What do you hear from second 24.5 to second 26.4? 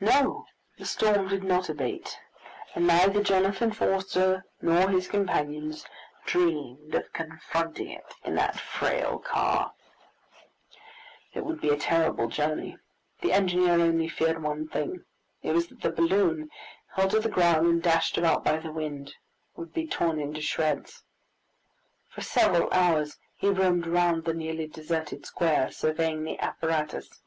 deserted square, surveying the